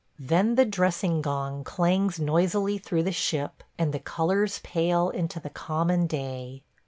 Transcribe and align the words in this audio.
Then 0.17 0.55
the 0.55 0.65
dressing 0.65 1.21
gong 1.21 1.63
clangs 1.63 2.19
noisily 2.19 2.79
through 2.79 3.03
the 3.03 3.11
ship 3.11 3.61
and 3.77 3.93
the 3.93 3.99
colors 3.99 4.59
pale 4.63 5.11
into 5.11 5.39
the 5.39 5.51
common 5.51 6.07
day. 6.07 6.63